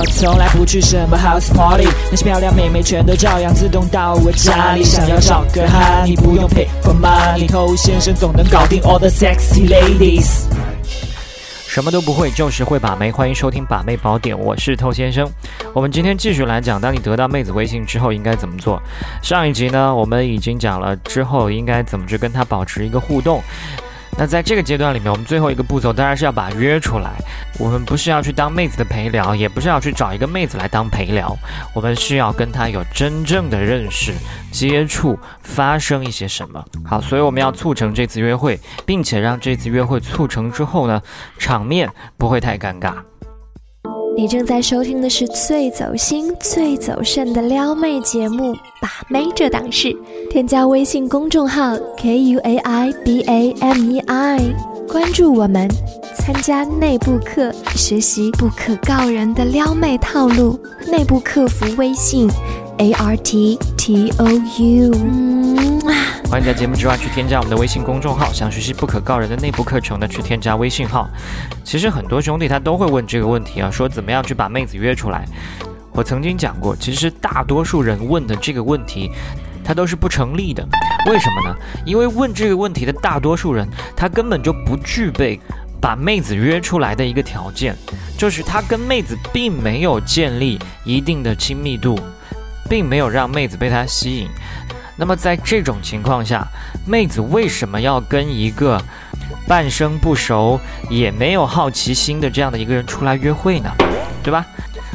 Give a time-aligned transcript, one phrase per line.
[0.00, 4.82] 我从来不去什么 house party，那些漂亮妹妹全都照样自动到我家里。
[4.82, 10.44] 想要找个哈，你不用 pay for money，偷先生总能搞定 all the sexy ladies。
[11.68, 13.12] 什么都不会，就是会把妹。
[13.12, 15.30] 欢迎收听把妹宝典，我是透先生。
[15.74, 18.80] 我们今天继续来讲，当你得到妹子微信之后应该怎么做。
[19.22, 23.42] 上一集呢，我们已经讲了之后应该怎么去跟她保持一个互动。
[24.18, 27.12] 那在这个阶段里面，我们最后一个步骤当然是要把约出来。
[27.58, 31.34] 我们不是要去当妹子的陪聊，也不是要去找一个妹子来当陪聊，
[31.74, 34.12] 我们是要跟她有真正的认识、
[34.50, 36.62] 接触，发生一些什么。
[36.84, 41.00] 好，所以我们要促成这次约会，并且让这次约会促成之后呢，
[41.38, 42.94] 场面不会太尴尬。
[44.16, 49.88] 你正在收听的是最走心、最走肾的撩妹节目《把妹这档事》，
[50.30, 54.40] 添加微信公众号 k u a i b a m e i，
[54.88, 55.68] 关注我们，
[56.14, 60.58] 参加内部课，学习不可告人的撩妹套路。
[60.90, 62.28] 内部客服微信
[62.78, 64.26] a r t t o
[64.58, 65.59] u。
[66.30, 71.10] 欢迎在节目之外去添加我们的微信公众号，想学习不可告人的内部课程的，去添加微信号。
[71.64, 75.26] 其实很多兄弟他都会问这个问题啊，说怎么样去把妹子约出来。
[75.90, 79.10] 我曾经讲过，其实大多数人问的这个问题，
[79.64, 80.64] 他都是不成立的。
[81.06, 81.56] 为什么呢？
[81.84, 85.40] 因为问这个问题的大多数人，他根本就不具备
[85.80, 87.74] 把妹子约出来的一个条件，
[88.16, 91.98] 就是他跟妹子并没有建立一定的亲密度，
[92.68, 94.28] 并没有让妹子被他吸引。
[95.00, 96.46] 那么在这种情况下，
[96.86, 98.78] 妹子为什么要跟一个
[99.48, 103.70] 半生不熟、也没有好奇心的这样的一个人出来约会呢？
[104.22, 104.44] 对吧？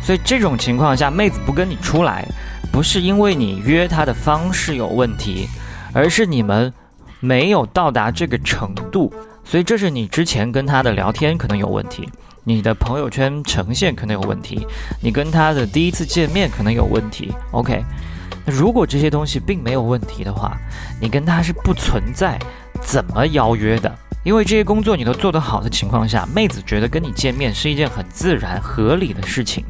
[0.00, 2.24] 所以这种情况下，妹子不跟你出来，
[2.70, 5.48] 不是因为你约她的方式有问题，
[5.92, 6.72] 而是你们
[7.18, 9.12] 没有到达这个程度。
[9.44, 12.08] 所以这是你之前跟她的聊天可能有问题，
[12.44, 14.64] 你的朋友圈呈现可能有问题，
[15.02, 17.34] 你跟她的第一次见面可能有问题。
[17.50, 17.82] OK。
[18.50, 20.56] 如果这些东西并没有问题的话，
[21.00, 22.38] 你跟他是不存在
[22.80, 23.92] 怎么邀约的，
[24.24, 29.64] 因为这些工作你都做得好的情况下，妹子觉得跟你见面是一件很自然合理的事情，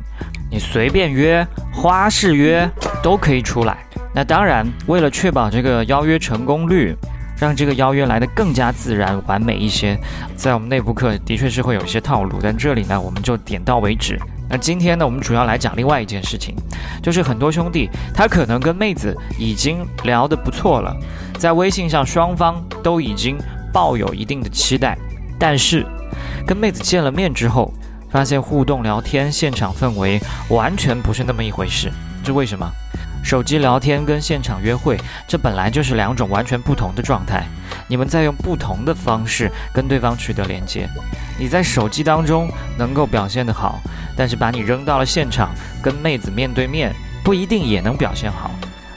[0.50, 2.68] 你随便约花式约
[3.02, 3.78] 都可以出来。
[4.14, 6.94] 那当然，为了确保这个邀约成功率，
[7.38, 9.96] 让这个邀约来得更加自然完美一些，
[10.34, 14.18] 在我们内部课的确是会有一些套路，但这里呢，我们就点到为止。
[14.50, 16.54] 那今天呢，我们主要来讲另外一件事情，
[17.02, 20.96] 就是很多兄弟他可能跟妹子已经聊得不错了，
[21.38, 23.36] 在微信上双方都已经
[23.72, 24.96] 抱有一定的期待，
[25.38, 25.84] 但是
[26.46, 27.72] 跟妹子见了面之后，
[28.10, 31.92] 发现互动聊天现场氛围完全不是那么一回事，
[32.24, 32.66] 这为什么？
[33.22, 37.44] 手机聊天跟现场约会，这本来就是两种完全不同的状态。
[37.88, 40.88] 你们在用不同的方式跟对方取得连接。
[41.36, 42.48] 你在手机当中
[42.78, 43.80] 能够表现得好，
[44.18, 46.92] 但是把你扔到了现场，跟妹子面对面，
[47.22, 48.50] 不一定也能表现好。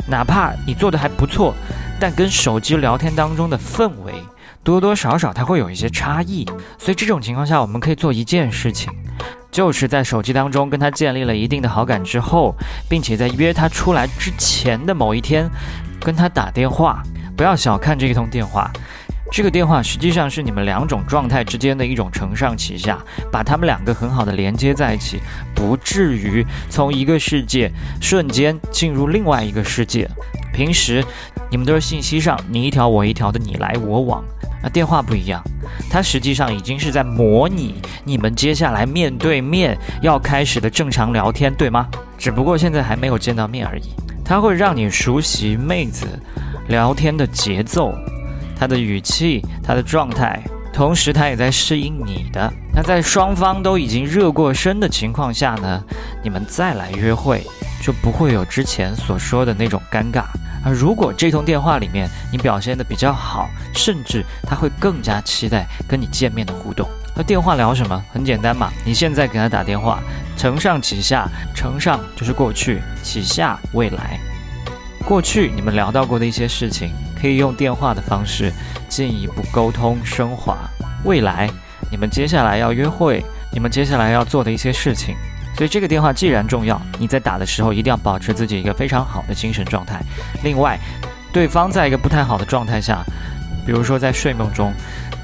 [0.08, 1.54] 哪怕你做的还不错，
[2.00, 4.16] 但跟手机聊天当中的氛围，
[4.64, 6.44] 多多少少它会有一些差异。
[6.80, 8.92] 所以这种情况下，我们可以做一件事情。
[9.52, 12.56] 就是在手机当中跟他建立了一定的好感之后，
[12.90, 15.48] 并且在约他出来之前的某一天，
[16.00, 17.04] 跟他打电话。
[17.36, 18.72] 不要小看这一通电话，
[19.31, 25.22] 这个电话实际上是你们两种状态之间的一种承上启下，把他们两个很好的连接在一起，
[25.56, 27.72] 不至于从一个世界
[28.02, 30.06] 瞬间进入另外一个世界。
[30.53, 31.02] 平时
[31.50, 34.22] 你们都是信息上你一条我一条的你来我往。
[34.62, 35.42] 那电话不一样，
[35.90, 41.88] 它实际上已经是在模拟你们接下来面对面要开始的正常聊天，对吗？
[42.18, 43.94] 只不过现在还没有见到面而已。
[44.25, 46.06] 它会让你熟悉妹子
[46.68, 47.94] 聊天的节奏、
[48.62, 50.40] 他的语气、他的状态，
[50.72, 52.54] 同时他也在适应你的。
[52.76, 55.84] 那在双方都已经热过身的情况下呢，
[56.24, 57.44] 你们再来约会
[57.82, 60.26] 就不会有之前所说的那种尴尬。
[60.64, 66.88] 而如果这通电话里面你表现的比较好，甚至他会更加期待跟你见面的互动。
[67.16, 68.00] 那电话聊什么？
[68.14, 70.04] 很简单嘛，你现在给他打电话，
[70.38, 74.19] 承上启下，承上就是过去，启下未来。
[75.04, 78.51] 过去你们聊到过的一些事情，可以用电话的方式
[78.89, 80.57] 进一步沟通升华。
[81.06, 81.47] 未来
[81.91, 83.23] 你们接下来要约会，
[83.53, 85.15] 你们接下来要做的一些事情。
[85.56, 90.01] 所以这个电话既然重要，你在打的时候一定要保持自己一个非常好的精神状态。
[90.44, 90.79] 另外，
[91.33, 93.03] 对方在一个不太好的状态下，
[93.65, 94.73] 比如说在睡梦中，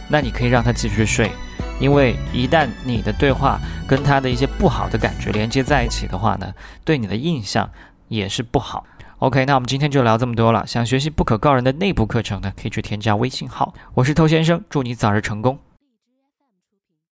[0.07, 1.31] 那你可以让他继续睡，
[1.79, 3.57] 因为一旦你的对话
[3.87, 6.53] 跟他的一些不好的感觉连接在一起的话呢，
[6.83, 7.67] 对你的印象
[8.09, 8.85] 也是不好。
[9.19, 10.63] OK，那我们今天就聊这么多了。
[10.67, 15.57] 想学习不可告人的内部课程呢，可以去添加微信号，我是偷先生，祝你早日成功。